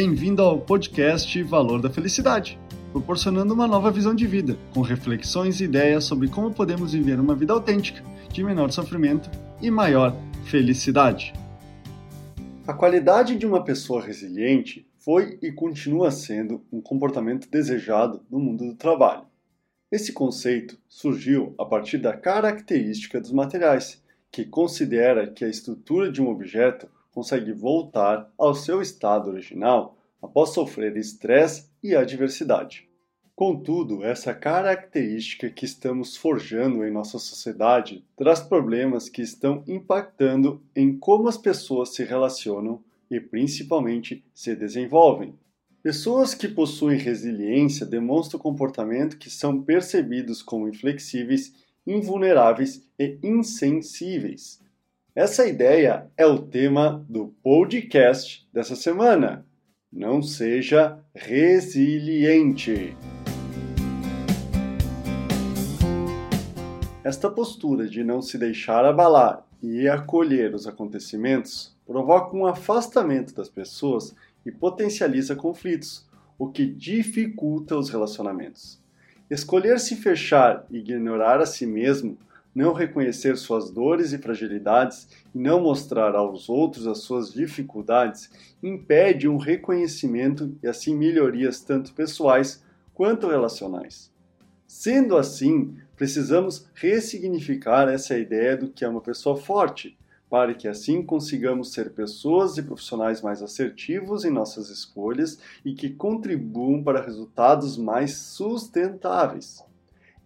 [0.00, 2.56] Bem-vindo ao podcast Valor da Felicidade,
[2.92, 7.34] proporcionando uma nova visão de vida, com reflexões e ideias sobre como podemos viver uma
[7.34, 8.00] vida autêntica,
[8.32, 9.28] de menor sofrimento
[9.60, 10.14] e maior
[10.44, 11.32] felicidade.
[12.64, 18.66] A qualidade de uma pessoa resiliente foi e continua sendo um comportamento desejado no mundo
[18.66, 19.24] do trabalho.
[19.90, 26.22] Esse conceito surgiu a partir da característica dos materiais, que considera que a estrutura de
[26.22, 26.88] um objeto
[27.18, 32.88] consegue voltar ao seu estado original após sofrer estresse e adversidade.
[33.34, 40.96] Contudo, essa característica que estamos forjando em nossa sociedade traz problemas que estão impactando em
[40.96, 45.34] como as pessoas se relacionam e principalmente se desenvolvem.
[45.82, 51.52] Pessoas que possuem resiliência demonstram comportamento que são percebidos como inflexíveis,
[51.84, 54.60] invulneráveis e insensíveis.
[55.18, 59.44] Essa ideia é o tema do podcast dessa semana.
[59.92, 62.96] Não seja resiliente.
[67.02, 73.48] Esta postura de não se deixar abalar e acolher os acontecimentos provoca um afastamento das
[73.48, 74.14] pessoas
[74.46, 78.80] e potencializa conflitos, o que dificulta os relacionamentos.
[79.28, 82.16] Escolher se fechar e ignorar a si mesmo,
[82.58, 88.28] não reconhecer suas dores e fragilidades e não mostrar aos outros as suas dificuldades
[88.60, 92.60] impede um reconhecimento e assim melhorias tanto pessoais
[92.92, 94.10] quanto relacionais.
[94.66, 99.96] Sendo assim, precisamos ressignificar essa ideia do que é uma pessoa forte
[100.28, 105.90] para que assim consigamos ser pessoas e profissionais mais assertivos em nossas escolhas e que
[105.90, 109.62] contribuam para resultados mais sustentáveis.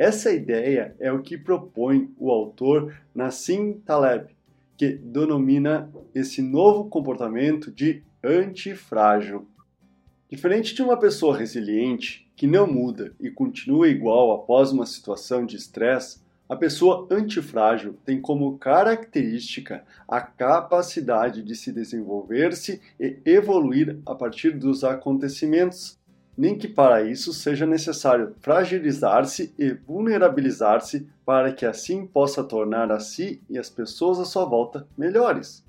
[0.00, 4.34] Essa ideia é o que propõe o autor Nassim Taleb,
[4.74, 9.46] que denomina esse novo comportamento de antifrágil.
[10.26, 15.56] Diferente de uma pessoa resiliente que não muda e continua igual após uma situação de
[15.56, 24.14] estresse, a pessoa antifrágil tem como característica a capacidade de se desenvolver-se e evoluir a
[24.14, 25.99] partir dos acontecimentos,
[26.40, 32.98] nem que para isso seja necessário fragilizar-se e vulnerabilizar-se para que assim possa tornar a
[32.98, 35.62] si e as pessoas à sua volta melhores.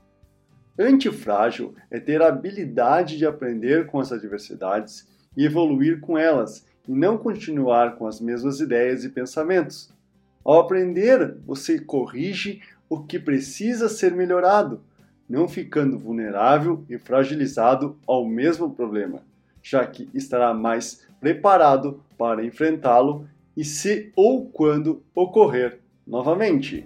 [0.79, 5.05] Antifrágil é ter a habilidade de aprender com as adversidades
[5.35, 9.93] e evoluir com elas, e não continuar com as mesmas ideias e pensamentos.
[10.41, 14.79] Ao aprender, você corrige o que precisa ser melhorado,
[15.27, 19.21] não ficando vulnerável e fragilizado ao mesmo problema,
[19.61, 26.85] já que estará mais preparado para enfrentá-lo e se ou quando ocorrer novamente.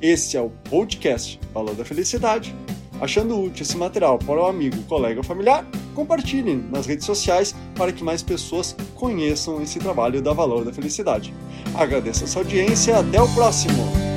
[0.00, 2.54] Esse é o podcast Valor da Felicidade.
[3.00, 5.64] Achando útil esse material para o amigo, colega ou familiar,
[5.94, 11.32] compartilhem nas redes sociais para que mais pessoas conheçam esse trabalho da Valor da Felicidade.
[11.74, 14.07] Agradeço a sua audiência e até o próximo!